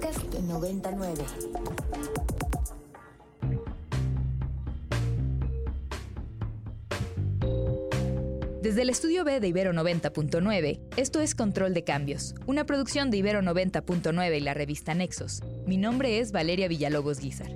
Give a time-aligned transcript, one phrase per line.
[0.00, 1.24] podcast 99.
[8.62, 13.18] Desde el estudio B de Ibero 90.9, esto es Control de Cambios, una producción de
[13.18, 15.42] Ibero 90.9 y la revista Nexos.
[15.66, 17.50] Mi nombre es Valeria Villalobos Guizar.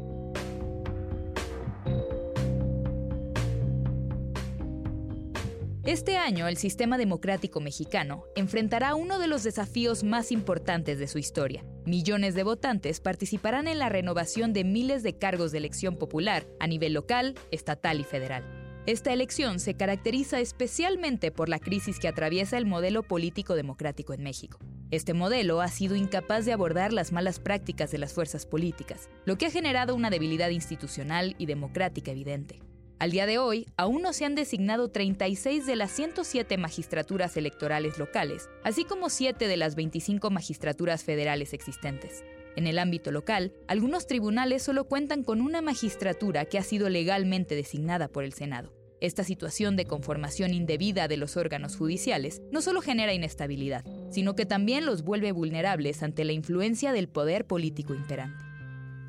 [5.84, 11.18] Este año el sistema democrático mexicano enfrentará uno de los desafíos más importantes de su
[11.18, 11.64] historia.
[11.86, 16.66] Millones de votantes participarán en la renovación de miles de cargos de elección popular a
[16.66, 18.42] nivel local, estatal y federal.
[18.86, 24.22] Esta elección se caracteriza especialmente por la crisis que atraviesa el modelo político democrático en
[24.22, 24.58] México.
[24.90, 29.36] Este modelo ha sido incapaz de abordar las malas prácticas de las fuerzas políticas, lo
[29.36, 32.60] que ha generado una debilidad institucional y democrática evidente.
[33.00, 37.98] Al día de hoy, aún no se han designado 36 de las 107 magistraturas electorales
[37.98, 42.24] locales, así como 7 de las 25 magistraturas federales existentes.
[42.56, 47.56] En el ámbito local, algunos tribunales solo cuentan con una magistratura que ha sido legalmente
[47.56, 48.72] designada por el Senado.
[49.00, 54.46] Esta situación de conformación indebida de los órganos judiciales no solo genera inestabilidad, sino que
[54.46, 58.43] también los vuelve vulnerables ante la influencia del poder político imperante.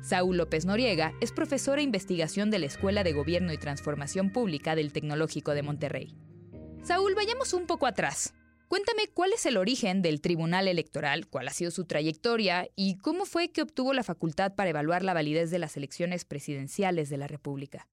[0.06, 4.76] Saúl López Noriega es profesor de investigación de la Escuela de Gobierno y Transformación Pública
[4.76, 6.14] del Tecnológico de Monterrey.
[6.84, 8.32] Saúl, vayamos un poco atrás.
[8.68, 13.24] Cuéntame cuál es el origen del Tribunal Electoral, cuál ha sido su trayectoria y cómo
[13.24, 17.26] fue que obtuvo la facultad para evaluar la validez de las elecciones presidenciales de la
[17.26, 17.88] República.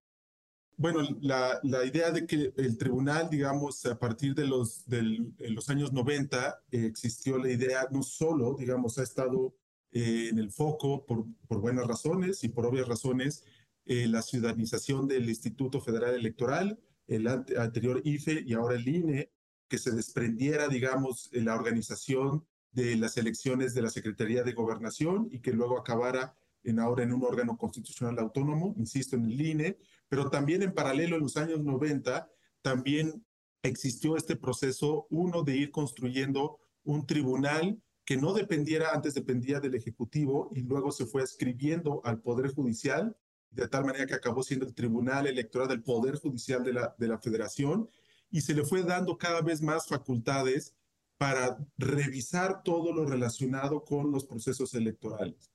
[0.78, 6.61] Bueno, la, idea de que el tribunal, digamos, a partir de los, los años 90,
[6.69, 9.56] eh, existió la idea, no solo, digamos, ha estado
[9.94, 13.45] eh, en el foco por, por, buenas razones y por obvias razones
[13.86, 19.31] eh, la ciudadanización del Instituto Federal Electoral, el anterior IFE y ahora el INE,
[19.67, 25.39] que se desprendiera, digamos, la organización de las elecciones de la Secretaría de Gobernación y
[25.39, 30.30] que luego acabara en ahora en un órgano constitucional autónomo, insisto, en el INE, pero
[30.30, 32.29] también en paralelo en los años 90
[32.62, 33.23] también
[33.62, 39.75] existió este proceso, uno de ir construyendo un tribunal que no dependiera, antes dependía del
[39.75, 43.16] Ejecutivo y luego se fue escribiendo al Poder Judicial,
[43.52, 47.08] de tal manera que acabó siendo el Tribunal Electoral del Poder Judicial de la, de
[47.08, 47.90] la Federación
[48.30, 50.74] y se le fue dando cada vez más facultades
[51.18, 55.52] para revisar todo lo relacionado con los procesos electorales.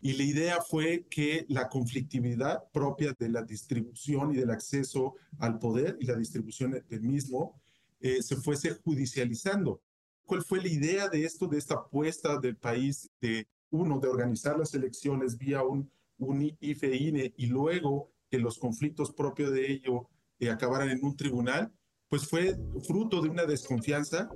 [0.00, 5.58] Y la idea fue que la conflictividad propia de la distribución y del acceso al
[5.58, 7.60] poder y la distribución del mismo
[7.98, 9.80] eh, se fuese judicializando
[10.28, 14.58] cuál fue la idea de esto, de esta apuesta del país de, uno, de organizar
[14.58, 20.06] las elecciones vía un, un y luego que los conflictos propios de ello
[20.38, 21.72] eh, acabaran en un tribunal,
[22.08, 22.54] pues fue
[22.86, 24.28] fruto de una desconfianza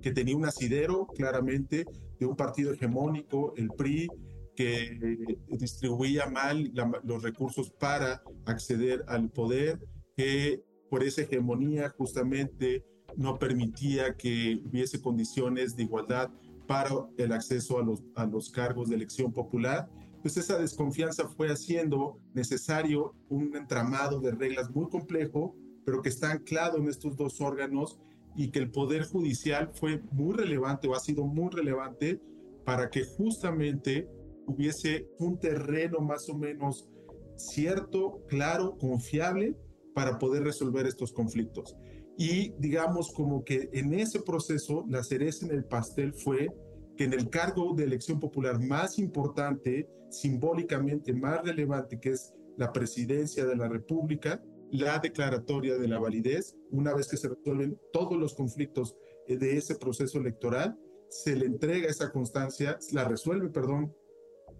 [0.00, 1.84] que tenía un asidero claramente
[2.20, 4.08] de un partido hegemónico, el PRI,
[4.54, 6.72] que distribuía mal
[7.02, 9.80] los recursos para acceder al poder,
[10.16, 12.84] que por esa hegemonía justamente
[13.16, 16.30] no permitía que hubiese condiciones de igualdad
[16.66, 19.88] para el acceso a los, a los cargos de elección popular.
[20.22, 26.30] Pues esa desconfianza fue haciendo necesario un entramado de reglas muy complejo, pero que está
[26.30, 27.98] anclado en estos dos órganos
[28.36, 32.20] y que el Poder Judicial fue muy relevante o ha sido muy relevante
[32.64, 34.08] para que justamente
[34.46, 36.88] hubiese un terreno más o menos
[37.36, 39.56] cierto, claro, confiable
[39.94, 41.76] para poder resolver estos conflictos.
[42.20, 46.50] Y digamos como que en ese proceso la cereza en el pastel fue
[46.94, 52.74] que en el cargo de elección popular más importante, simbólicamente más relevante, que es la
[52.74, 58.18] presidencia de la República, la declaratoria de la validez, una vez que se resuelven todos
[58.18, 58.94] los conflictos
[59.26, 60.78] eh, de ese proceso electoral,
[61.08, 63.94] se le entrega esa constancia, la resuelve, perdón,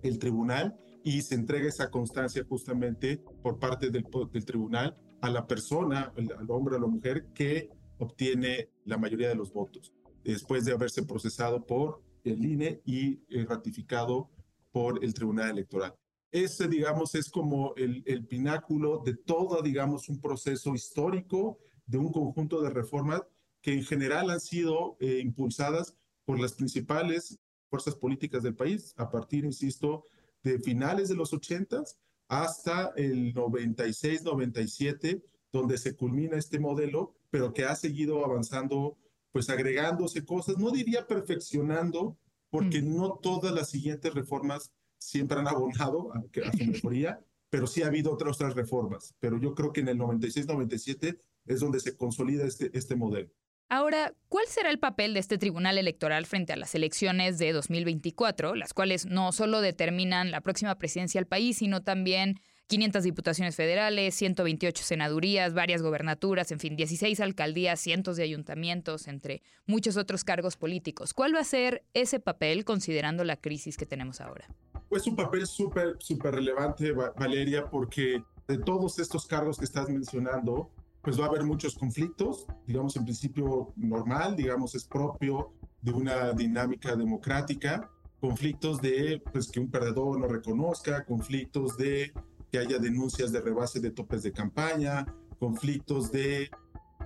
[0.02, 5.46] el tribunal y se entrega esa constancia justamente por parte del, del tribunal a la
[5.46, 9.92] persona, al hombre o a la mujer que obtiene la mayoría de los votos,
[10.24, 14.30] después de haberse procesado por el INE y eh, ratificado
[14.72, 15.94] por el Tribunal Electoral.
[16.32, 22.62] Ese, digamos, es como el, pináculo de todo, digamos, un proceso histórico de un conjunto
[22.62, 23.22] de reformas
[23.60, 27.38] que en general han sido eh, impulsadas por las principales
[27.68, 30.04] fuerzas políticas del país, a partir, insisto,
[30.42, 31.98] de finales de los ochentas
[32.30, 35.20] hasta el 96-97,
[35.52, 38.96] donde se culmina este modelo, pero que ha seguido avanzando,
[39.32, 42.16] pues agregándose cosas, no diría perfeccionando,
[42.48, 42.96] porque mm.
[42.96, 47.88] no todas las siguientes reformas siempre han abonado a, a su mejoría, pero sí ha
[47.88, 49.12] habido otras, otras reformas.
[49.18, 53.30] Pero yo creo que en el 96-97 es donde se consolida este, este modelo.
[53.72, 58.56] Ahora, ¿cuál será el papel de este Tribunal Electoral frente a las elecciones de 2024,
[58.56, 64.16] las cuales no solo determinan la próxima presidencia del país, sino también 500 diputaciones federales,
[64.16, 70.56] 128 senadurías, varias gobernaturas, en fin, 16 alcaldías, cientos de ayuntamientos, entre muchos otros cargos
[70.56, 71.14] políticos?
[71.14, 74.48] ¿Cuál va a ser ese papel considerando la crisis que tenemos ahora?
[74.88, 80.72] Pues un papel súper, súper relevante, Valeria, porque de todos estos cargos que estás mencionando,
[81.02, 86.32] pues va a haber muchos conflictos, digamos en principio normal, digamos es propio de una
[86.32, 92.12] dinámica democrática, conflictos de pues que un perdedor no reconozca, conflictos de
[92.52, 95.06] que haya denuncias de rebase de topes de campaña,
[95.38, 96.50] conflictos de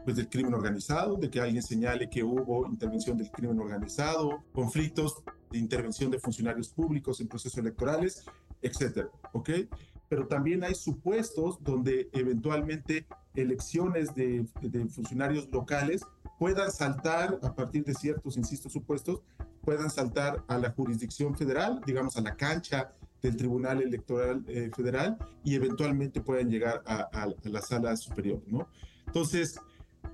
[0.05, 5.23] pues del crimen organizado, de que alguien señale que hubo intervención del crimen organizado, conflictos
[5.51, 8.25] de intervención de funcionarios públicos en procesos electorales,
[8.61, 9.51] etcétera, ¿ok?
[10.09, 14.47] Pero también hay supuestos donde eventualmente elecciones de,
[14.91, 16.03] funcionarios locales
[16.39, 19.23] puedan saltar a partir de ciertos, insisto, supuestos,
[19.63, 22.93] puedan saltar a la jurisdicción federal, digamos a la cancha
[23.23, 28.69] del Tribunal Electoral eh, Federal y eventualmente puedan llegar a, la sala superior, ¿no?
[29.07, 29.59] Entonces,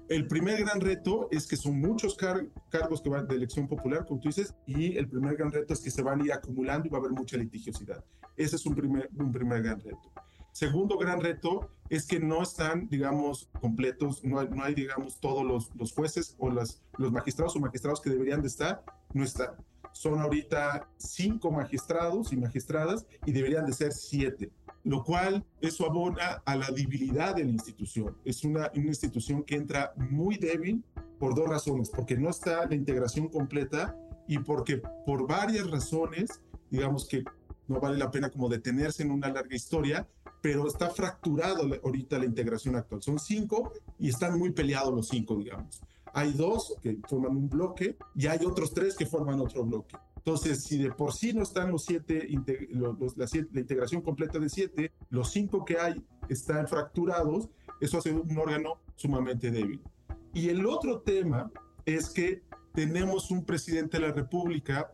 [0.08, 4.20] el primer gran reto es que son muchos cargos que van de elección popular, como
[4.20, 6.90] tú dices, y el primer gran reto es que se van a ir acumulando y
[6.90, 8.04] va a haber mucha litigiosidad.
[8.36, 10.10] Ese es un primer, un primer gran reto.
[10.52, 15.44] Segundo gran reto es que no están, digamos, completos, no hay, no hay digamos, todos
[15.44, 19.50] los, los jueces o las, los magistrados o magistrados que deberían de estar, no están.
[19.92, 24.50] Son ahorita cinco magistrados y magistradas y deberían de ser siete,
[24.84, 28.16] lo cual eso abona a la debilidad de la institución.
[28.24, 30.84] Es una, una institución que entra muy débil
[31.18, 33.96] por dos razones, porque no está la integración completa
[34.28, 37.24] y porque por varias razones, digamos que
[37.66, 40.08] no vale la pena como detenerse en una larga historia,
[40.40, 43.02] pero está fracturado ahorita la integración actual.
[43.02, 45.80] Son cinco y están muy peleados los cinco, digamos.
[46.12, 49.96] Hay dos que forman un bloque y hay otros tres que forman otro bloque.
[50.16, 52.28] Entonces, si de por sí no están los siete,
[52.70, 53.26] la,
[53.60, 57.48] integración completa de siete, los cinco que hay están fracturados,
[57.80, 59.80] eso hace un órgano sumamente débil.
[60.34, 61.50] Y el otro tema
[61.86, 62.42] es que
[62.74, 64.90] tenemos un presidente de la República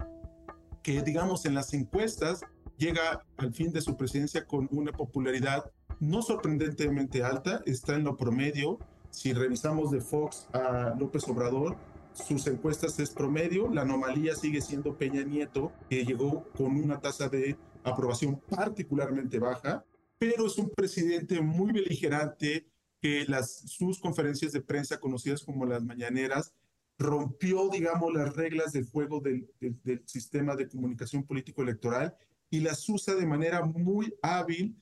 [0.83, 2.43] que, digamos, en las encuestas
[2.79, 5.71] llega al fin de su presidencia con una popularidad
[6.01, 8.79] no sorprendentemente alta, está en lo promedio.
[9.11, 11.77] Si revisamos de Fox a López Obrador,
[12.13, 17.29] sus encuestas es promedio, la anomalía sigue siendo Peña Nieto, que llegó con una tasa
[17.29, 19.85] de aprobación particularmente baja,
[20.19, 22.67] pero es un presidente muy beligerante
[23.01, 26.55] que las, sus conferencias de prensa conocidas como las mañaneras
[26.99, 32.17] rompió, digamos, las reglas del juego del, del sistema de comunicación político electoral
[32.51, 34.77] y las usa de manera muy hábil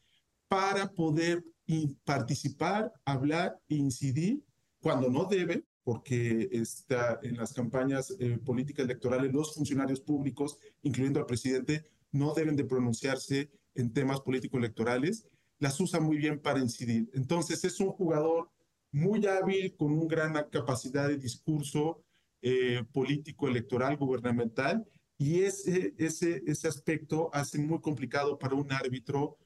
[0.49, 1.44] para poder
[2.05, 4.43] participar, hablar e incidir
[4.81, 11.20] cuando no debe, porque está en las campañas eh, políticas electorales los funcionarios públicos, incluyendo
[11.20, 15.26] al presidente, no deben de pronunciarse en temas político-electorales,
[15.58, 17.11] las usa muy bien para incidir.
[17.14, 18.50] Entonces es un jugador
[18.93, 22.02] muy hábil, con una gran capacidad de discurso
[22.40, 24.87] eh, político, electoral, gubernamental,
[25.19, 29.37] y ese, ese, ese aspecto hace muy complicado para un árbitro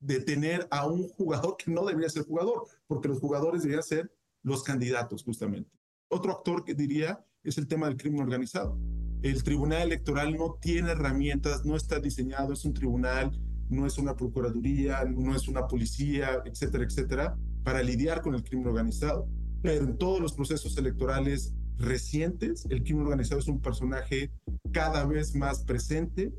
[0.00, 4.12] detener a un jugador que no debería ser jugador, porque los jugadores deberían ser
[4.42, 5.70] los candidatos justamente.
[6.08, 8.78] Otro actor que diría es el tema del crimen organizado.
[9.22, 13.30] El tribunal electoral no tiene herramientas, no está diseñado, es un tribunal,
[13.70, 18.66] no es una procuraduría, no es una policía, etcétera, etcétera, para lidiar con el crimen
[18.66, 19.26] organizado.
[19.62, 24.30] Pero en todos los procesos electorales recientes, el crimen organizado es un personaje
[24.72, 26.32] cada vez más presente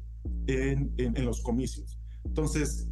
[0.48, 2.00] en, en, los comicios.
[2.24, 2.88] Entonces,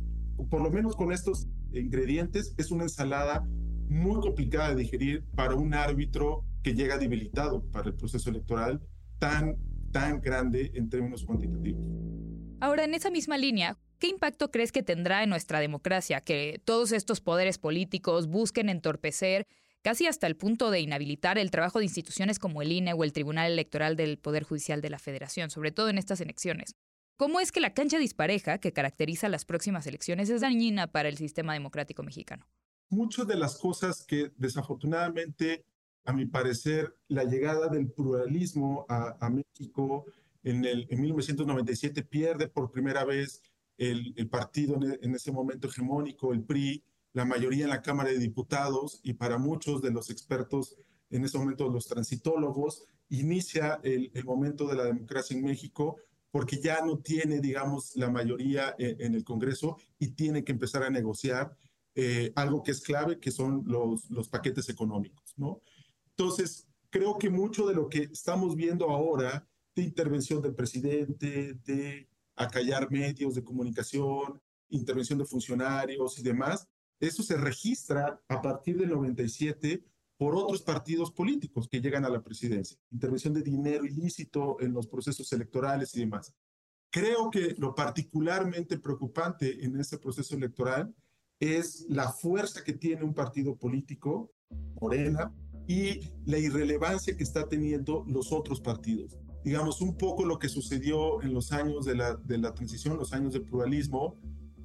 [0.49, 3.45] por lo menos con estos ingredientes, es una ensalada
[3.87, 8.81] muy complicada de digerir para un árbitro que llega debilitado para el proceso electoral
[9.19, 9.57] tan,
[9.91, 11.85] tan grande en términos cuantitativos.
[12.59, 16.91] Ahora, en esa misma línea, ¿qué impacto crees que tendrá en nuestra democracia que todos
[16.91, 19.47] estos poderes políticos busquen entorpecer
[19.83, 23.13] casi hasta el punto de inhabilitar el trabajo de instituciones como el INE o el
[23.13, 26.75] Tribunal Electoral del Poder Judicial de la Federación, sobre todo en estas elecciones.
[27.17, 31.17] ¿Cómo es que la cancha dispareja que caracteriza las próximas elecciones es dañina para el
[31.17, 32.47] sistema democrático mexicano?
[32.89, 35.65] Muchas de las cosas que desafortunadamente,
[36.05, 40.05] a mi parecer, la llegada del pluralismo a, México
[40.43, 43.41] en, el, en 1997 pierde por primera vez
[43.77, 46.83] el, partido en, en ese momento hegemónico, el PRI,
[47.13, 50.75] la mayoría en la Cámara de Diputados y para muchos de los expertos,
[51.09, 55.97] en ese momento los transitólogos, inicia el, momento de la democracia en México
[56.31, 60.89] porque ya no tiene, digamos, la mayoría en, el Congreso y tiene que empezar a
[60.89, 61.55] negociar
[61.93, 65.61] eh, algo que es clave, que son los, los paquetes económicos, ¿no?
[66.09, 72.09] Entonces, creo que mucho de lo que estamos viendo ahora, de intervención del presidente, de
[72.35, 76.67] acallar medios de comunicación, intervención de funcionarios y demás,
[77.07, 79.83] eso se registra a partir del 97
[80.17, 82.77] por otros partidos políticos que llegan a la presidencia.
[82.91, 86.33] Intervención de dinero ilícito en los procesos electorales y demás.
[86.89, 90.93] Creo que lo particularmente preocupante en este proceso electoral
[91.39, 94.31] es la fuerza que tiene un partido político,
[94.79, 95.33] Morena,
[95.67, 99.17] y la irrelevancia que está teniendo los otros partidos.
[99.43, 103.11] Digamos, un poco lo que sucedió en los años de la, de la transición, los
[103.11, 104.15] años de pluralismo,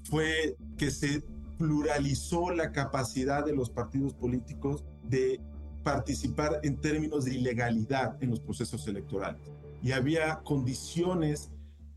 [0.05, 1.25] fue que se
[1.59, 5.41] pluralizó la capacidad de los partidos políticos de
[5.83, 9.43] participar en términos de ilegalidad en los procesos electorales.
[9.83, 11.51] Y había condiciones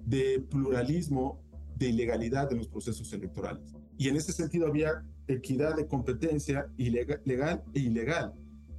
[0.06, 1.40] de pluralismo,
[1.78, 3.74] de ilegalidad en los procesos electorales.
[3.98, 8.34] Y en ese sentido había equidad de competencia ilegal, legal e ilegal.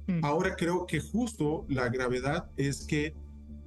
[0.07, 0.23] Mm.
[0.23, 3.15] Ahora creo que justo la gravedad es que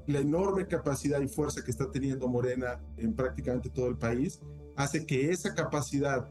[0.06, 4.40] la enorme capacidad y fuerza que está teniendo Morena en prácticamente todo el país
[4.76, 6.28] hace que esa capacidad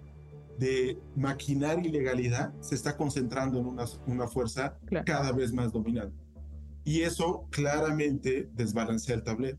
[0.57, 6.15] de maquinar ilegalidad se está concentrando en una, una fuerza cada vez más dominante.
[6.83, 9.57] Y eso claramente desbalancea el tablero.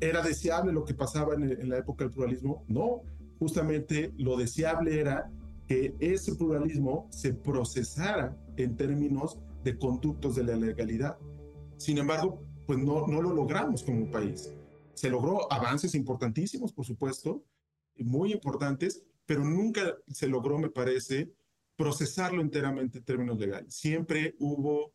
[0.00, 2.64] ¿Era deseable lo que pasaba en, en la época del pluralismo?
[2.68, 3.02] No,
[3.38, 5.30] justamente lo deseable era
[5.66, 11.18] que ese pluralismo se procesara en términos de conductos de la legalidad.
[11.76, 14.52] Sin embargo, pues no, no lo logramos como país.
[14.94, 17.44] Se logró avances importantísimos, por supuesto,
[17.98, 21.30] muy importantes, pero nunca se logró, me parece,
[21.76, 23.74] procesarlo enteramente en términos legales.
[23.74, 24.94] Siempre hubo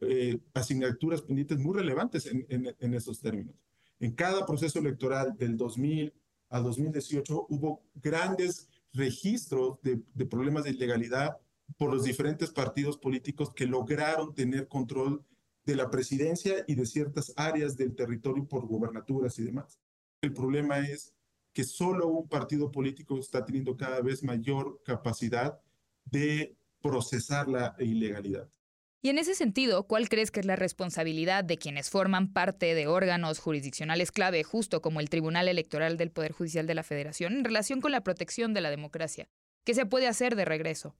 [0.00, 3.54] eh, asignaturas pendientes muy relevantes en, esos términos.
[4.00, 6.12] En cada proceso electoral del 2000
[6.50, 11.36] a 2018 hubo grandes registros de, de problemas de ilegalidad
[11.76, 15.24] por los diferentes partidos políticos que lograron tener control
[15.64, 19.80] de la presidencia y de ciertas áreas del territorio por gubernaturas y demás.
[20.20, 21.13] El problema es
[21.54, 25.60] que solo un partido político está teniendo cada vez mayor capacidad
[26.04, 28.50] de procesar la ilegalidad.
[29.00, 32.86] Y en ese sentido, ¿cuál crees que es la responsabilidad de quienes forman parte de
[32.86, 37.44] órganos jurisdiccionales clave, justo como el Tribunal Electoral del Poder Judicial de la Federación, en
[37.44, 39.28] relación con la protección de la democracia?
[39.62, 40.96] ¿Qué se puede hacer de regreso?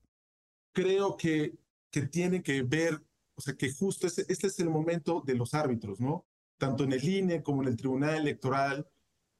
[0.72, 1.54] Creo que,
[1.90, 3.02] que tiene que ver,
[3.34, 6.26] o sea, que justo este, este es el momento de los árbitros, ¿no?
[6.58, 8.86] Tanto en el INE como en el Tribunal Electoral,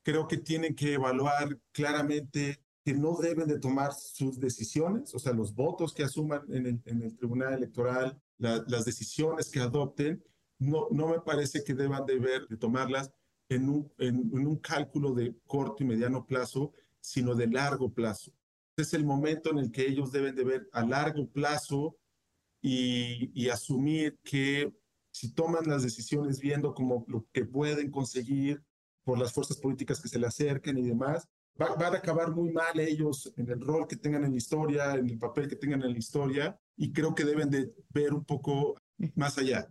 [0.05, 5.33] creo que tienen que evaluar claramente que no deben de tomar sus decisiones, o sea,
[5.33, 10.23] los votos que asuman en el, en el Tribunal Electoral, las decisiones que adopten,
[10.59, 13.11] no, no me parece que deban de, ver, de tomarlas
[13.49, 18.33] en un, en, en un cálculo de corto y mediano plazo, sino de largo plazo.
[18.77, 21.97] Es el momento en el que ellos deben de ver a largo plazo
[22.61, 24.75] y, y asumir que
[25.11, 28.63] si toman las decisiones viendo como lo que pueden conseguir
[29.05, 32.79] por las fuerzas políticas que se le acerquen y demás, van a acabar muy mal
[32.81, 35.93] ellos en el rol que tengan en la historia, en el papel que tengan en
[35.93, 38.77] la historia, y creo que deben de ver un poco
[39.15, 39.69] más allá.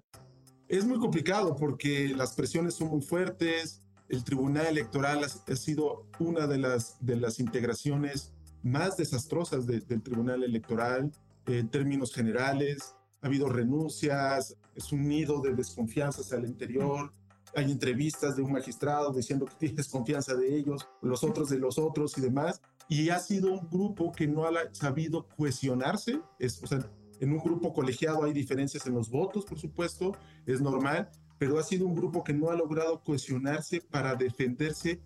[0.68, 6.48] Es muy complicado porque las presiones son muy fuertes, el Tribunal Electoral ha, sido una
[6.48, 11.12] de las, de las integraciones más desastrosas del Tribunal Electoral
[11.48, 12.96] en términos generales.
[13.22, 17.14] Ha habido renuncias, es un nido de desconfianzas al interior,
[17.56, 21.78] hay entrevistas de un magistrado diciendo que tienes confianza de ellos, los otros de los
[21.78, 22.62] otros y demás.
[22.88, 26.20] Y ha sido un grupo que no ha sabido cohesionarse.
[26.40, 26.80] Es, o sea,
[27.20, 30.14] en un grupo colegiado hay diferencias en los votos, por supuesto,
[30.46, 35.02] es normal, pero ha sido un grupo que no ha logrado cohesionarse para defenderse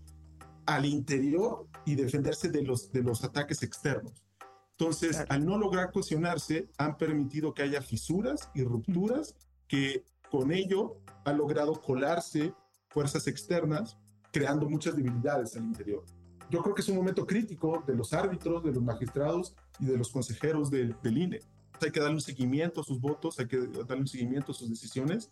[0.65, 4.23] al interior y defenderse de los, de los ataques externos.
[4.71, 9.35] Entonces, al no lograr cohesionarse, han permitido que haya fisuras y rupturas
[9.67, 12.53] que con ello ha logrado colarse
[12.89, 13.97] fuerzas externas,
[14.31, 16.03] creando muchas debilidades al interior.
[16.49, 19.97] Yo creo que es un momento crítico de los árbitros, de los magistrados y de
[19.97, 21.39] los consejeros del, del INE.
[21.81, 24.69] Hay que darle un seguimiento a sus votos, hay que darle un seguimiento a sus
[24.69, 25.31] decisiones,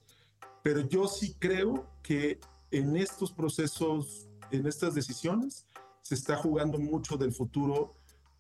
[0.61, 2.39] pero yo sí creo que
[2.71, 5.65] en estos procesos, en estas decisiones,
[6.01, 7.95] se está jugando mucho del futuro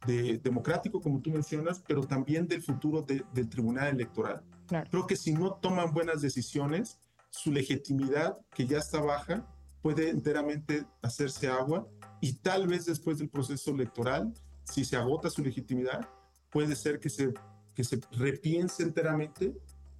[0.05, 4.43] de, democrático, como tú mencionas, pero también del futuro del Tribunal Electoral.
[4.67, 9.45] Creo que si no toman buenas decisiones, su legitimidad, que ya está baja,
[9.81, 11.87] puede enteramente hacerse agua
[12.21, 16.07] y tal vez después del proceso electoral, si se agota su legitimidad,
[16.49, 17.33] puede ser que se,
[17.75, 19.53] que se repiense enteramente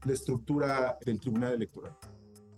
[0.03, 1.95] la estructura del Tribunal Electoral.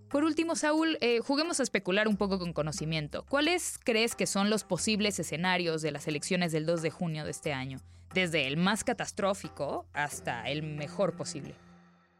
[0.10, 3.26] Por último, Saúl, eh, juguemos a especular un poco con conocimiento.
[3.28, 7.32] ¿Cuáles crees que son los posibles escenarios de las elecciones del 2 de junio de
[7.32, 7.80] este año?
[8.14, 11.56] Desde el más catastrófico hasta el mejor posible.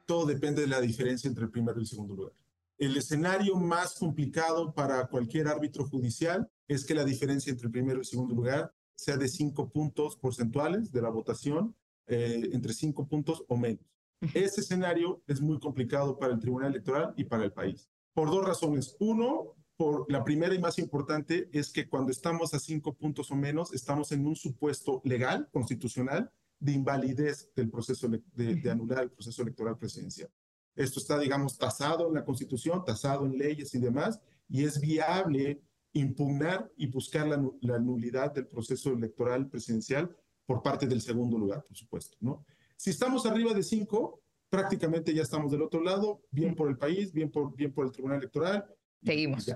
[0.08, 2.34] Todo depende de la diferencia entre el primero y el segundo lugar.
[2.80, 7.98] El escenario más complicado para cualquier árbitro judicial es que la diferencia entre el primero
[7.98, 11.76] y el segundo lugar sea de cinco puntos porcentuales de la votación,
[12.08, 13.86] eh, entre cinco puntos o menos.
[14.34, 17.90] Ese escenario es muy complicado para el Tribunal Electoral y para el país.
[18.14, 18.96] Por dos razones.
[19.00, 23.36] Uno, por la primera y más importante es que cuando estamos a cinco puntos o
[23.36, 29.12] menos, estamos en un supuesto legal, constitucional, de invalidez del proceso de, de anular el
[29.12, 30.30] proceso electoral presidencial.
[30.76, 35.62] Esto está, digamos, tasado en la Constitución, tasado en leyes y demás, y es viable
[35.94, 41.64] impugnar y buscar la, la, nulidad del proceso electoral presidencial por parte del segundo lugar,
[41.64, 42.46] por supuesto, ¿no?
[42.76, 47.12] Si estamos arriba de cinco, prácticamente ya estamos del otro lado, bien por el país,
[47.12, 48.66] bien por, bien por el Tribunal Electoral.
[49.04, 49.52] Seguimos.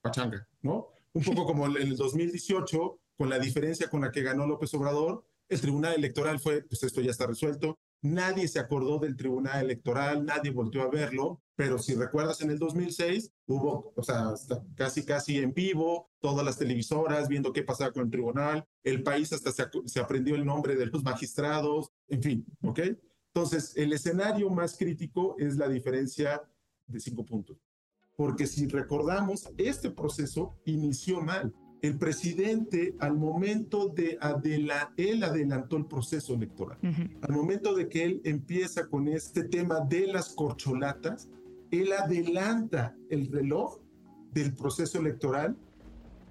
[0.00, 0.88] pachanga, ¿no?
[1.12, 5.24] Un poco como en el 2018, con la diferencia con la que ganó López Obrador,
[5.54, 10.24] el Tribunal Electoral fue, pues esto ya está resuelto, Nadie se acordó del Tribunal Electoral,
[10.24, 14.34] nadie volvió a verlo, pero si recuerdas en el 2006 hubo, o sea,
[14.74, 19.32] casi casi en vivo, todas las televisoras viendo qué pasaba con el tribunal, el país
[19.32, 22.80] hasta se, se aprendió el nombre de los magistrados, en fin, ¿ok?
[23.32, 26.42] Entonces, el escenario más crítico es la diferencia
[26.88, 27.56] de cinco puntos.
[28.16, 35.76] Porque si recordamos, este proceso inició mal el presidente al momento de adelantar, él adelantó
[35.76, 36.78] el proceso electoral.
[37.20, 41.28] Al momento de que él empieza con este tema de las corcholatas,
[41.72, 43.80] él adelanta el reloj
[44.32, 45.56] del proceso electoral,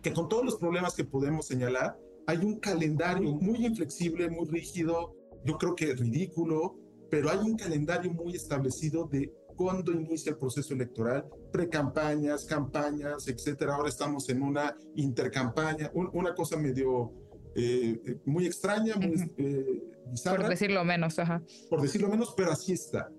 [0.02, 5.14] que con todos los problemas que podemos señalar, hay un calendario muy inflexible, muy rígido,
[5.44, 6.78] yo creo que ridículo,
[7.10, 13.76] pero hay un calendario muy establecido de cuando inicia el proceso electoral, precampañas, campañas, etcétera.
[13.76, 17.14] Ahora estamos en una intercampaña, una cosa medio
[17.56, 19.84] eh, muy extraña, muy eh,
[20.26, 21.44] Por decirlo menos, ajá.
[21.70, 23.12] Por decirlo menos, pero así está.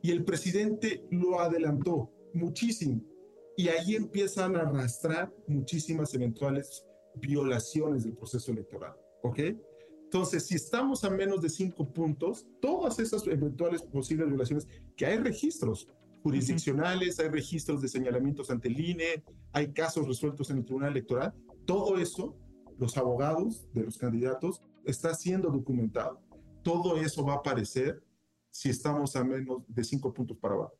[0.00, 3.02] Y el presidente lo adelantó muchísimo.
[3.58, 8.94] Y ahí empiezan a arrastrar muchísimas eventuales violaciones del proceso electoral.
[9.22, 9.40] ¿Ok?
[10.12, 15.18] Entonces, si estamos a menos de cinco puntos, todas esas eventuales posibles violaciones, que hay
[15.18, 15.86] registros
[16.22, 21.34] jurisdiccionales, hay registros de señalamientos ante el INE, hay casos resueltos en el Tribunal Electoral,
[21.66, 22.36] todo eso,
[22.78, 26.20] los abogados de los candidatos, está siendo documentado.
[26.62, 28.02] Todo eso va a aparecer
[28.50, 30.74] si estamos a menos de cinco puntos para abajo.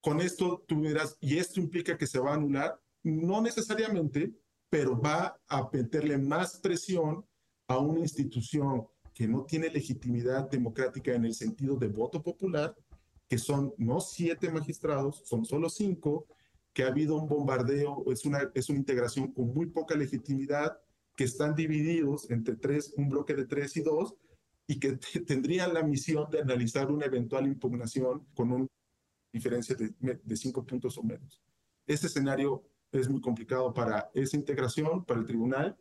[0.00, 0.82] Con esto tú
[1.20, 4.32] y esto implica que se va a anular, no necesariamente,
[4.70, 7.24] pero va a meterle más presión
[7.66, 12.76] a una institución que no tiene legitimidad democrática en el sentido de voto popular,
[13.28, 16.26] que son no siete magistrados, son solo cinco,
[16.72, 20.78] que ha habido un bombardeo, es una, es una integración con muy poca legitimidad,
[21.16, 24.14] que están divididos entre tres, un bloque de tres y dos,
[24.66, 28.66] y que tendrían la misión de analizar una eventual impugnación con una
[29.32, 31.42] diferencia de, de cinco puntos o menos.
[31.86, 32.62] Este escenario
[32.92, 35.76] es muy complicado para esa integración, para el tribunal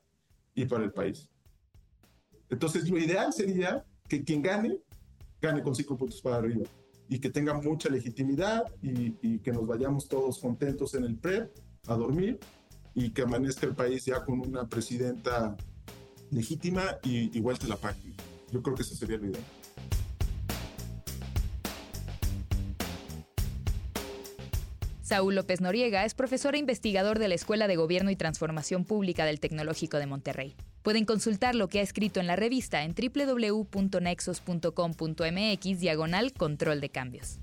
[0.54, 1.30] y para el país.
[2.50, 4.80] Entonces, lo ideal sería que quien gane,
[5.42, 6.64] gane con cinco puntos para arriba
[7.08, 11.52] y que tenga mucha legitimidad y, que nos vayamos todos contentos en el PREP
[11.88, 12.40] a dormir
[12.94, 15.56] y que amanezca el país ya con una presidenta
[16.32, 18.16] legítima y, y vuelta la página.
[18.52, 19.44] Yo creo que eso sería lo ideal.
[25.02, 29.26] Saúl López Noriega es profesor e investigador de la Escuela de Gobierno y Transformación Pública
[29.26, 30.56] del Tecnológico de Monterrey.
[30.86, 37.40] Pueden consultar lo que ha escrito en la revista en www.nexos.com.mx diagonal control de cambios.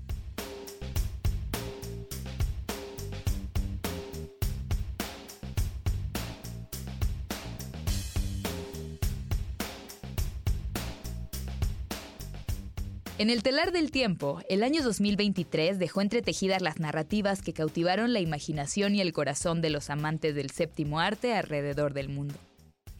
[13.17, 18.21] En el telar del tiempo, el año 2023 dejó entretejidas las narrativas que cautivaron la
[18.21, 22.35] imaginación y el corazón de los amantes del séptimo arte alrededor del mundo.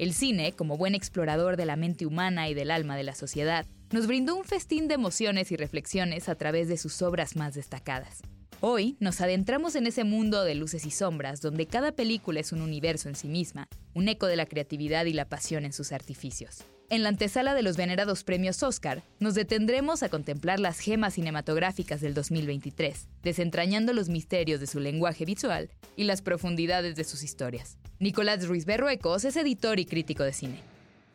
[0.04, 3.66] El cine, como buen explorador de la mente humana y del alma de la sociedad,
[3.90, 8.22] nos brindó un festín de emociones y reflexiones a través de sus obras más destacadas.
[8.60, 12.62] Hoy nos adentramos en ese mundo de luces y sombras donde cada película es un
[12.62, 16.66] universo en sí misma, un eco de la creatividad y la pasión en sus artificios.
[16.94, 22.02] En la antesala de los venerados premios Oscar, nos detendremos a contemplar las gemas cinematográficas
[22.02, 27.80] del 2023, desentrañando los misterios de su lenguaje visual y las profundidades de sus historias.
[27.98, 30.60] Nicolás Ruiz Berruecos es editor y crítico de cine.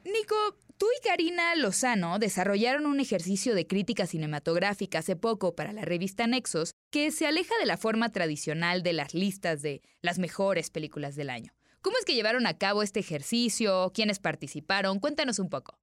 [0.04, 0.34] Nico,
[0.78, 6.26] tú y Karina Lozano desarrollaron un ejercicio de crítica cinematográfica hace poco para la revista
[6.26, 11.14] Nexos que se aleja de la forma tradicional de las listas de las mejores películas
[11.14, 11.52] del año.
[11.80, 13.92] ¿Cómo es que llevaron a cabo este ejercicio?
[13.94, 14.98] ¿Quiénes participaron?
[14.98, 15.78] Cuéntanos un poco.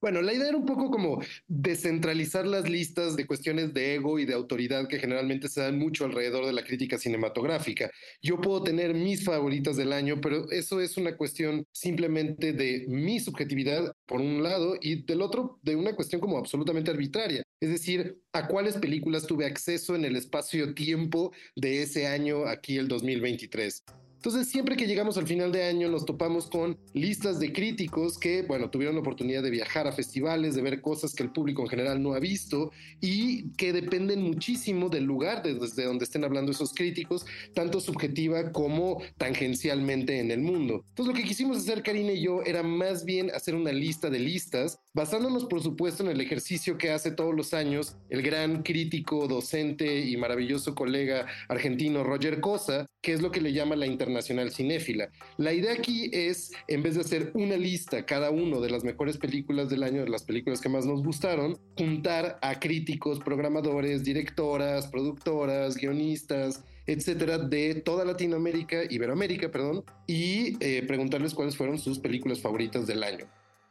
[0.00, 4.26] Bueno, la idea era un poco como descentralizar las listas de cuestiones de ego y
[4.26, 7.90] de autoridad que generalmente se dan mucho alrededor de la crítica cinematográfica.
[8.20, 13.18] Yo puedo tener mis favoritas del año, pero eso es una cuestión simplemente de mi
[13.18, 17.42] subjetividad, por un lado, y del otro, de una cuestión como absolutamente arbitraria.
[17.58, 22.88] Es decir, a cuáles películas tuve acceso en el espacio-tiempo de ese año, aquí el
[22.88, 23.82] 2023.
[24.24, 28.40] Entonces, siempre que llegamos al final de año, nos topamos con listas de críticos que,
[28.40, 31.68] bueno, tuvieron la oportunidad de viajar a festivales, de ver cosas que el público en
[31.68, 32.70] general no ha visto
[33.02, 39.02] y que dependen muchísimo del lugar desde donde estén hablando esos críticos, tanto subjetiva como
[39.18, 40.86] tangencialmente en el mundo.
[40.88, 44.20] Entonces, lo que quisimos hacer, Karina y yo, era más bien hacer una lista de
[44.20, 49.28] listas, basándonos, por supuesto, en el ejercicio que hace todos los años el gran crítico,
[49.28, 53.84] docente y maravilloso colega argentino Roger Cosa, que es lo que le llama la
[54.14, 55.10] internacional nacional cinéfila.
[55.36, 59.18] La idea aquí es, en vez de hacer una lista cada uno de las mejores
[59.18, 64.86] películas del año, de las películas que más nos gustaron, juntar a críticos, programadores, directoras,
[64.86, 72.40] productoras, guionistas, etcétera, de toda Latinoamérica, Iberoamérica, perdón, y eh, preguntarles cuáles fueron sus películas
[72.40, 73.26] favoritas del año.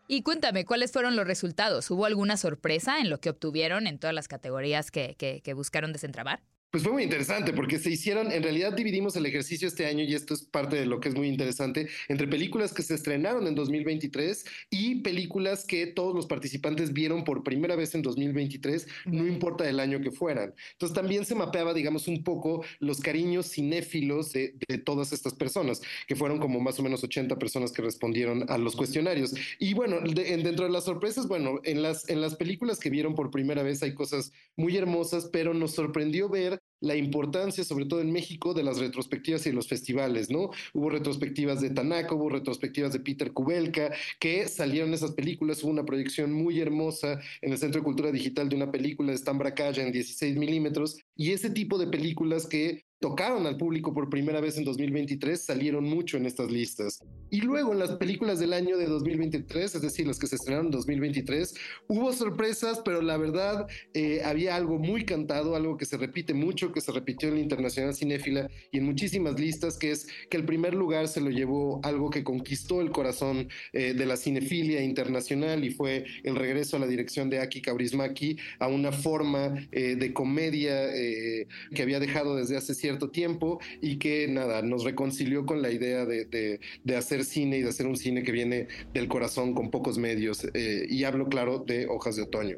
[0.08, 1.90] Y cuéntame, ¿cuáles fueron los resultados?
[1.90, 5.94] ¿Hubo alguna sorpresa en lo que obtuvieron en todas las categorías que, que, que buscaron
[5.94, 6.42] desentrabar?
[6.74, 10.16] Pues fue muy interesante porque se hicieron, en realidad dividimos el ejercicio este año y
[10.16, 13.54] esto es parte de lo que es muy interesante, entre películas que se estrenaron en
[13.54, 19.70] 2023 y películas que todos los participantes vieron por primera vez en 2023, no importa
[19.70, 20.56] el año que fueran.
[20.72, 26.16] Entonces también se mapeaba, digamos, un poco los cariños cinéfilos de, todas estas personas, que
[26.16, 29.36] fueron como más o menos 80 personas que respondieron a los cuestionarios.
[29.60, 33.30] Y bueno, dentro de las sorpresas, bueno, en las, en las películas que vieron por
[33.30, 38.12] primera vez hay cosas muy hermosas, pero nos sorprendió ver la importancia, sobre todo en
[38.12, 40.50] México, de las retrospectivas y los festivales, ¿no?
[40.74, 45.86] Hubo retrospectivas de Tanaka, hubo retrospectivas de Peter Kubelka, que salieron esas películas, hubo una
[45.86, 49.82] proyección muy hermosa en el Centro de Cultura Digital de una película de Stan Brakhage
[49.82, 54.58] en 16 milímetros, y ese tipo de películas que tocaron al público por primera vez
[54.58, 57.04] en 2023 salieron mucho en estas listas.
[57.30, 60.68] Y luego en las películas del año de 2023, es decir, las que se estrenaron
[60.68, 61.54] en 2023,
[61.90, 66.72] hubo sorpresas, pero la verdad eh, había algo muy cantado, algo que se repite mucho,
[66.72, 70.46] que se repitió en la Internacional Cinéfila y en muchísimas listas, que es que el
[70.46, 75.66] primer lugar se lo llevó algo que conquistó el corazón eh, de la cinefilia internacional
[75.66, 80.14] y fue el regreso a la dirección de Aki Kaurismaki a una forma eh, de
[80.14, 85.72] comedia que había dejado desde hace cierto tiempo y que nada, nos reconcilió con la
[85.72, 86.60] idea de,
[86.96, 90.48] hacer cine y de hacer un cine que viene del corazón con pocos medios.
[90.54, 92.58] Eh, y hablo, claro, de Hojas de Otoño.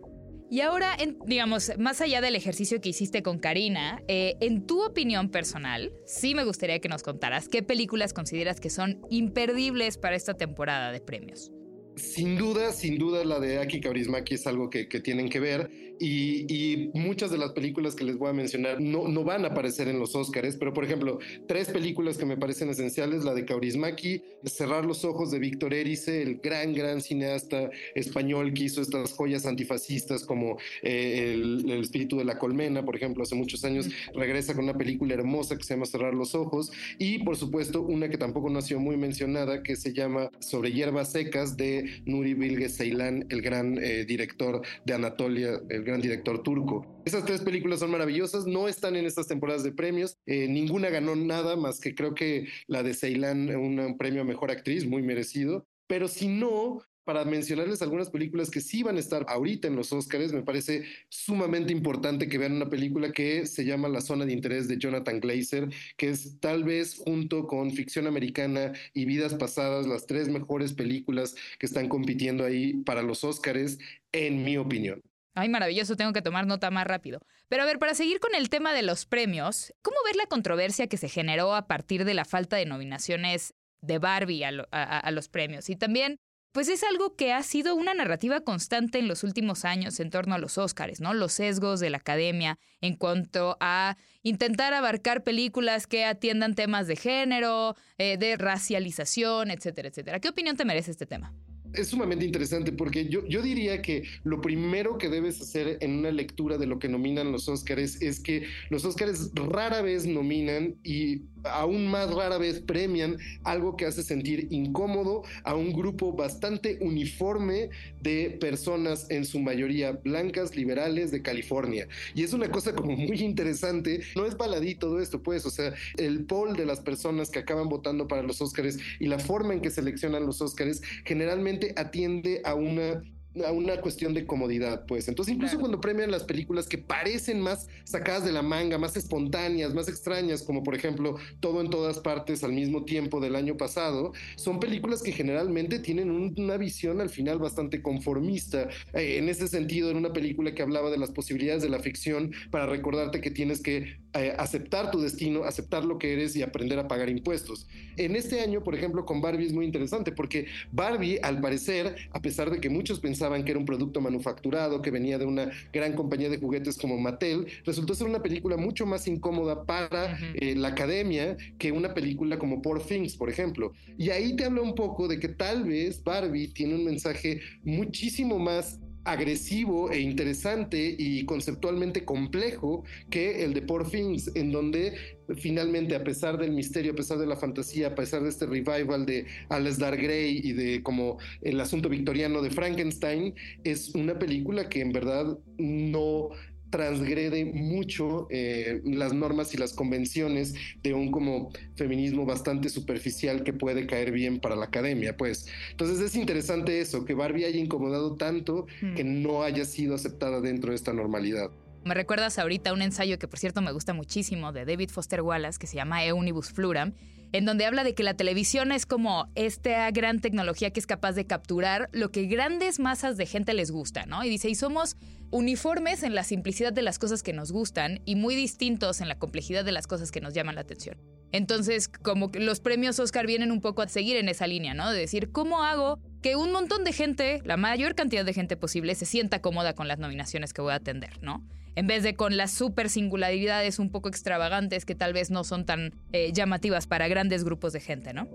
[0.50, 0.96] Y ahora,
[1.26, 6.36] digamos, más allá del ejercicio que hiciste con Karina, eh, en tu opinión personal, sí
[6.36, 11.02] me gustaría que nos contaras qué películas consideras que son imperdibles para esta temporada de
[11.02, 11.52] premios.
[11.96, 16.90] Sin duda, sin duda la de Aki Kaurismaki es algo que, tienen que ver y,
[16.94, 20.16] muchas de las películas que les voy a mencionar no, van a aparecer en los
[20.16, 25.06] Oscars, pero por ejemplo, tres películas que me parecen esenciales, la de Kaurismaki, Cerrar los
[25.06, 30.58] ojos de Víctor Erice, el gran, gran cineasta español que hizo estas joyas antifascistas como
[30.82, 35.14] eh, el, espíritu de la colmena, por ejemplo, hace muchos años, regresa con una película
[35.14, 38.62] hermosa que se llama Cerrar los ojos y por supuesto una que tampoco no ha
[38.62, 43.78] sido muy mencionada que se llama Sobre hierbas secas de Nuri Bilge Ceylan, el gran
[43.78, 47.02] eh, director de Anatolia, el gran director turco.
[47.06, 51.16] Esas tres películas son maravillosas, no están en estas temporadas de premios, eh, ninguna ganó
[51.16, 55.66] nada más que creo que la de Ceylan, un premio a mejor actriz, muy merecido.
[55.88, 59.94] Pero si no, para mencionarles algunas películas que sí van a estar ahorita en los
[59.94, 64.34] Oscars, me parece sumamente importante que vean una película que se llama La zona de
[64.34, 69.88] interés de Jonathan Glazer, que es tal vez junto con Ficción Americana y Vidas Pasadas
[69.88, 73.78] las tres mejores películas que están compitiendo ahí para los Oscars,
[74.12, 75.02] en mi opinión.
[75.36, 77.20] Ay, maravilloso, tengo que tomar nota más rápido.
[77.50, 80.88] Pero a ver, para seguir con el tema de los premios, ¿cómo ver la controversia
[80.88, 85.70] que se generó a partir de la falta de nominaciones de Barbie a, los premios?
[85.70, 86.20] Y también,
[86.56, 90.36] pues es algo que ha sido una narrativa constante en los últimos años en torno
[90.36, 91.14] a los Óscares, ¿no?
[91.14, 96.96] Los sesgos de la academia en cuanto a intentar abarcar películas que atiendan temas de
[96.96, 100.22] género, eh, de racialización, etcétera, etcétera.
[100.22, 101.34] ¿Qué opinión te merece este tema?
[101.74, 106.12] es sumamente interesante porque yo, yo diría que lo primero que debes hacer en una
[106.12, 111.24] lectura de lo que nominan los Óscares es que los Óscares rara vez nominan y
[111.46, 117.70] aún más rara vez premian algo que hace sentir incómodo a un grupo bastante uniforme
[118.02, 121.88] de personas, en su mayoría blancas, liberales de California.
[122.14, 124.02] Y es una cosa como muy interesante.
[124.16, 127.70] No es baladí todo esto, pues, o sea, el poll de las personas que acaban
[127.70, 132.56] votando para los Óscares y la forma en que seleccionan los Óscares generalmente atiende a
[132.56, 133.04] una
[133.44, 135.08] a una cuestión de comodidad, pues.
[135.08, 139.74] Entonces, incluso cuando premian las películas que parecen más sacadas de la manga, más espontáneas,
[139.74, 144.14] más extrañas, como por ejemplo Todo en todas partes al mismo tiempo del año pasado,
[144.36, 148.70] son películas que generalmente tienen una visión al final bastante conformista.
[148.94, 152.32] Eh, en ese sentido, en una película que hablaba de las posibilidades de la ficción
[152.52, 156.80] para recordarte que tienes que eh, aceptar tu destino, aceptar lo que eres y aprender
[156.80, 157.68] a pagar impuestos.
[157.98, 162.22] En este año, por ejemplo, con Barbie es muy interesante porque Barbie, al parecer, a
[162.22, 165.94] pesar de que muchos pensaban que era un producto manufacturado, que venía de una gran
[165.94, 170.70] compañía de juguetes como Mattel, resultó ser una película mucho más incómoda para eh, la
[170.70, 173.74] academia que una película como Poor Things, por ejemplo.
[173.98, 178.40] Y ahí te habla un poco de que tal vez Barbie tiene un mensaje muchísimo
[178.40, 184.94] más agresivo e interesante y conceptualmente complejo que el de Poor Things, en donde
[185.38, 189.06] finalmente, a pesar del misterio, a pesar de la fantasía, a pesar de este revival
[189.06, 194.82] de Alasdair Gray y de como el asunto victoriano de Frankenstein, es una película que
[194.82, 196.30] en verdad no
[196.76, 203.54] transgrede mucho eh, las normas y las convenciones de un como feminismo bastante superficial que
[203.54, 205.48] puede caer bien para la academia, pues.
[205.72, 209.24] Entonces es interesante eso, que Barbie haya incomodado tanto que mm.
[209.24, 211.50] no haya sido aceptada dentro de esta normalidad.
[211.86, 215.58] Me recuerdas ahorita un ensayo que por cierto me gusta muchísimo de David Foster Wallace
[215.58, 216.94] que se llama Eunibus Fluram,
[217.36, 221.12] en donde habla de que la televisión es como esta gran tecnología que es capaz
[221.14, 224.24] de capturar lo que grandes masas de gente les gusta, ¿no?
[224.24, 224.96] Y dice, y somos
[225.32, 229.20] uniformes en la simplicidad de las cosas que nos gustan y muy distintos en la
[229.20, 230.98] complejidad de las cosas que nos llaman la atención.
[231.34, 234.90] Entonces, como que los premios Oscar vienen un poco a seguir en esa línea, ¿no?
[234.90, 238.96] De decir, ¿cómo hago que un montón de gente, la mayor cantidad de gente posible,
[238.96, 241.46] se sienta cómoda con las nominaciones que voy a atender, ¿no?
[241.76, 245.66] En vez de con las super singularidades un poco extravagantes que tal vez no son
[245.66, 248.28] tan eh, llamativas para grandes grupos de gente, ¿no?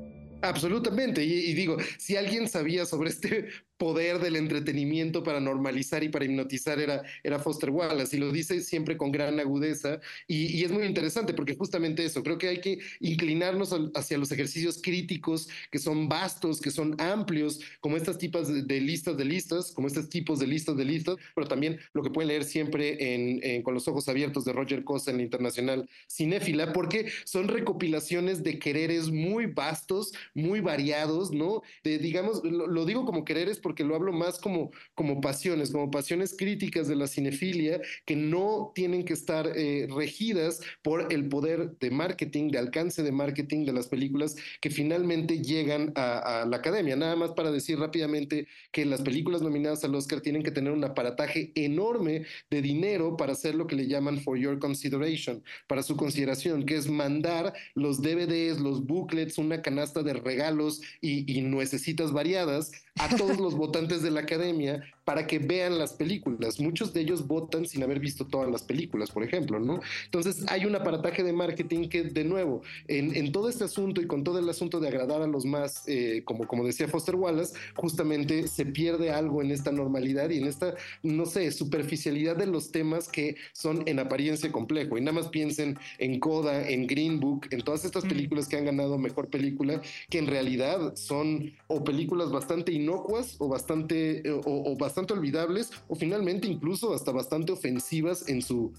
[0.42, 1.24] Absolutamente.
[1.24, 3.48] Y, digo, si alguien sabía sobre este
[3.80, 8.60] poder del entretenimiento para normalizar y para hipnotizar era, era Foster Wallace, y lo dice
[8.60, 12.78] siempre con gran agudeza, y, es muy interesante porque justamente eso, creo que hay que
[13.00, 18.80] inclinarnos hacia los ejercicios críticos que son vastos, que son amplios, como estas tipas de,
[18.80, 22.28] listas de listas, como estos tipos de listas de listas, pero también lo que pueden
[22.28, 27.10] leer siempre en, con los ojos abiertos de Roger Cosa en la Internacional Cinéfila, porque
[27.24, 31.62] son recopilaciones de quereres muy vastos, muy variados, ¿no?
[31.84, 36.88] Digamos, lo, digo como quereres porque lo hablo más como, como pasiones, como pasiones críticas
[36.88, 42.50] de la cinefilia que no tienen que estar eh, regidas por el poder de marketing,
[42.50, 46.96] de alcance de marketing de las películas que finalmente llegan a, a la academia.
[46.96, 50.84] Nada más para decir rápidamente que las películas nominadas al Oscar tienen que tener un
[50.84, 55.96] aparataje enorme de dinero para hacer lo que le llaman for your consideration, para su
[55.96, 62.12] consideración, que es mandar los DVDs, los booklets, una canasta de regalos y, y nuecesitas
[62.12, 66.60] variadas a todos los votantes de la academia para que vean las películas.
[66.60, 69.80] Muchos de ellos votan sin haber visto todas las películas, por ejemplo, ¿no?
[70.04, 74.22] Entonces hay un aparataje de marketing que, de nuevo, en, todo este asunto y con
[74.22, 78.46] todo el asunto de agradar a los más, eh, como, como decía Foster Wallace, justamente
[78.46, 83.08] se pierde algo en esta normalidad y en esta, no sé, superficialidad de los temas
[83.08, 84.96] que son en apariencia complejo.
[84.96, 88.08] Y nada más piensen en Coda, en Green Book, en todas estas mm.
[88.08, 93.48] películas que han ganado mejor película, que en realidad son o películas bastante inocuas o
[93.48, 98.72] bastante, o, o bastante olvidables o finalmente incluso hasta bastante ofensivas en su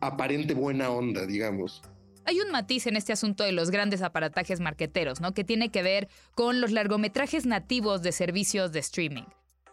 [0.00, 1.82] aparente buena onda, digamos.
[2.26, 5.34] Hay un matiz en este asunto de los grandes aparatajes marqueteros, ¿no?
[5.34, 9.24] Que tiene que ver con los largometrajes nativos de servicios de streaming.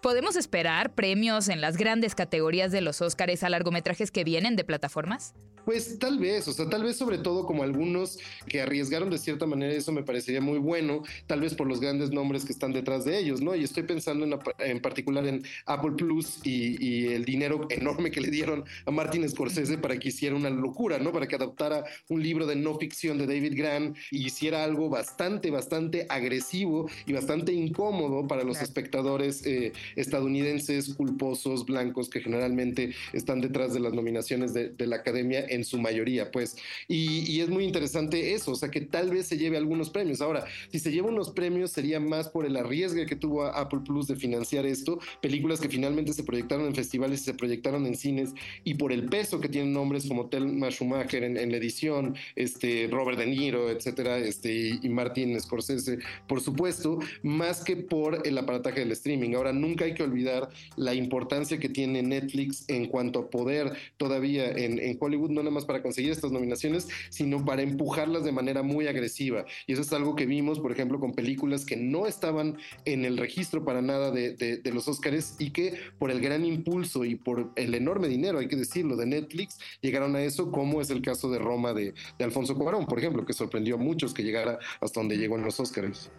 [0.01, 4.63] ¿Podemos esperar premios en las grandes categorías de los Óscares a largometrajes que vienen de
[4.63, 5.35] plataformas?
[5.65, 9.45] Pues tal vez, o sea, tal vez sobre todo como algunos que arriesgaron de cierta
[9.45, 13.05] manera, eso me parecería muy bueno, tal vez por los grandes nombres que están detrás
[13.05, 13.55] de ellos, ¿no?
[13.55, 18.21] Y estoy pensando en, en particular en Apple Plus y, y, el dinero enorme que
[18.21, 21.11] le dieron a Martin Scorsese para que hiciera una locura, ¿no?
[21.11, 25.51] Para que adaptara un libro de no ficción de David Grant y hiciera algo bastante,
[25.51, 33.41] bastante agresivo y bastante incómodo para los espectadores eh, estadounidenses culposos, blancos, que generalmente están
[33.41, 36.55] detrás de las nominaciones de, de la academia en su mayoría, pues.
[36.87, 40.21] Y, es muy interesante eso, o sea, que tal vez se lleve algunos premios.
[40.21, 44.07] Ahora, si se lleva unos premios sería más por el arriesgue que tuvo Apple Plus
[44.07, 48.31] de financiar esto, películas que finalmente se proyectaron en festivales y se proyectaron en cines,
[48.63, 53.17] y por el peso que tienen nombres como Thelma Schumacher en, la edición, este, Robert
[53.17, 58.91] De Niro, etcétera, este, y, Martin Scorsese, por supuesto, más que por el aparataje del
[58.91, 59.33] streaming.
[59.35, 64.49] Ahora, nunca hay que olvidar la importancia que tiene Netflix en cuanto a poder todavía
[64.49, 65.31] en, en Hollywood.
[65.31, 69.45] No no nada más para conseguir estas nominaciones, sino para empujarlas de manera muy agresiva.
[69.67, 73.17] Y eso es algo que vimos, por ejemplo, con películas que no estaban en el
[73.17, 77.73] registro para nada de, los Oscars y que por el gran impulso y por el
[77.73, 81.39] enorme dinero, hay que decirlo, de Netflix, llegaron a eso, como es el caso de
[81.39, 85.35] Roma de, Alfonso Cuarón, por ejemplo, que sorprendió a muchos que llegara hasta donde llegó
[85.35, 86.09] en los Oscars.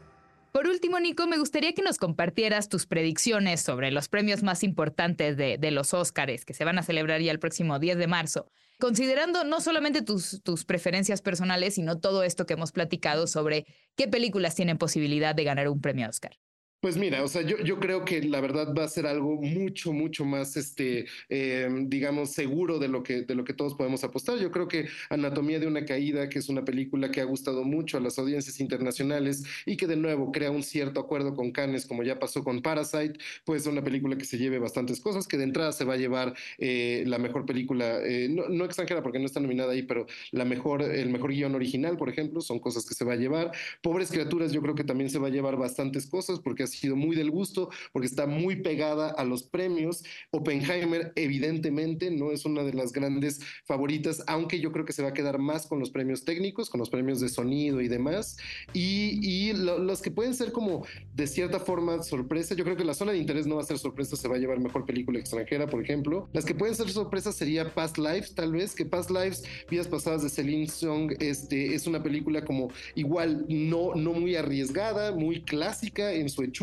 [0.53, 5.39] Por último, Nico, me gustaría que nos compartieras tus predicciones sobre los premios más importantes
[5.39, 9.45] de, los Óscares que se van a celebrar ya el próximo 10 de marzo, considerando
[9.45, 13.65] no solamente tus, tus preferencias personales, sino todo esto que hemos platicado sobre
[13.97, 16.39] qué películas tienen posibilidad de ganar un premio Oscar.
[16.83, 19.93] Pues mira, o sea, yo, yo creo que la verdad va a ser algo mucho,
[19.93, 24.37] mucho más, este, eh, digamos, seguro de lo, que, de lo que todos podemos apostar.
[24.41, 27.99] Yo creo que Anatomía de una Caída, que es una película que ha gustado mucho
[27.99, 32.03] a las audiencias internacionales y que de nuevo crea un cierto acuerdo con Cannes, como
[32.03, 33.13] ya pasó con Parasite,
[33.45, 35.99] pues es una película que se lleve bastantes cosas, que de entrada se va a
[35.99, 40.07] llevar eh, la mejor película, eh, no, no, extranjera porque no está nominada ahí, pero
[40.33, 43.53] la mejor, el mejor guion original, por ejemplo, son cosas que se va a llevar.
[43.83, 47.17] Pobres Criaturas, yo creo que también se va a llevar bastantes cosas porque sido muy
[47.17, 50.05] del gusto, porque está muy pegada a los premios.
[50.31, 55.11] Oppenheimer, evidentemente, no es una de las grandes favoritas, aunque yo creo que se va
[55.11, 58.37] a quedar más con los premios técnicos, con los premios de sonido y demás.
[58.73, 62.85] Y, y lo, los que pueden ser como de cierta forma sorpresa, yo creo que
[62.85, 65.19] la zona de interés no va a ser sorpresa, se va a llevar mejor película
[65.19, 66.29] extranjera, por ejemplo.
[66.33, 70.23] Las que pueden ser sorpresas sería Past Lives, tal vez, que Past Lives, Vidas Pasadas
[70.23, 76.13] de Celine Song, este, es una película como igual no, no muy arriesgada, muy clásica
[76.13, 76.62] en su hechura,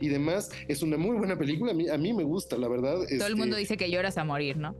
[0.00, 0.50] y demás.
[0.68, 2.94] Es una muy buena película, a mí, a mí me gusta, la verdad.
[2.94, 3.26] Todo este...
[3.26, 4.76] el mundo dice que lloras a morir, ¿no?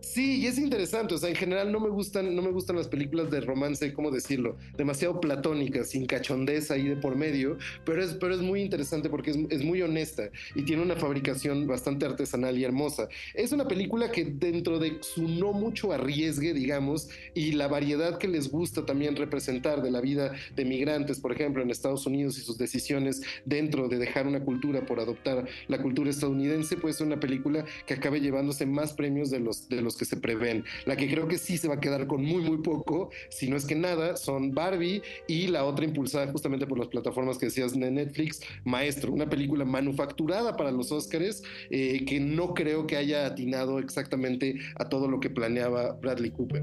[0.00, 2.86] Sí, y es interesante, o sea, en general no me gustan, no me gustan las
[2.86, 4.56] películas de romance, ¿cómo decirlo?
[4.76, 9.32] Demasiado platónicas, sin cachondez ahí de por medio, pero es, pero es muy interesante porque
[9.32, 13.08] es, es, muy honesta y tiene una fabricación bastante artesanal y hermosa.
[13.34, 18.28] Es una película que dentro de su no mucho arriesgue, digamos, y la variedad que
[18.28, 22.42] les gusta también representar de la vida de migrantes, por ejemplo, en Estados Unidos y
[22.42, 27.18] sus decisiones dentro de dejar una cultura por adoptar la cultura estadounidense, pues es una
[27.18, 30.64] película que acabe llevándose más premios de los, de los que se prevén.
[30.86, 33.56] La que creo que sí se va a quedar con muy, muy poco, si no
[33.56, 37.78] es que nada, son Barbie y la otra impulsada justamente por las plataformas que decías
[37.78, 43.26] de Netflix, Maestro, una película manufacturada para los Oscars eh, que no creo que haya
[43.26, 46.62] atinado exactamente a todo lo que planeaba Bradley Cooper.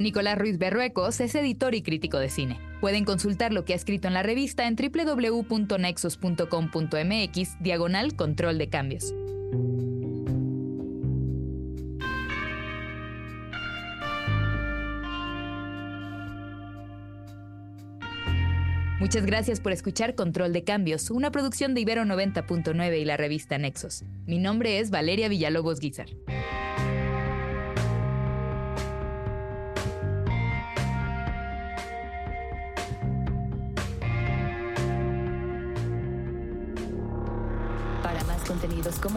[0.00, 2.58] Nicolás Ruiz Berruecos es editor y crítico de cine.
[2.80, 9.14] Pueden consultar lo que ha escrito en la revista en www.nexos.com.mx diagonal control de cambios.
[18.98, 23.58] Muchas gracias por escuchar Control de Cambios, una producción de Ibero 90.9 y la revista
[23.58, 24.04] Nexos.
[24.26, 26.08] Mi nombre es Valeria Villalobos Guizar.